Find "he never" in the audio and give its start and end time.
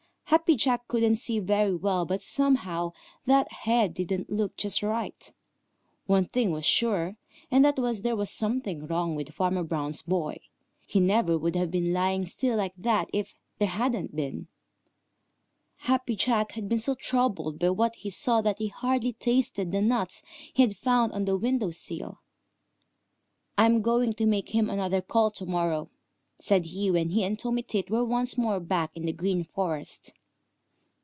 10.87-11.37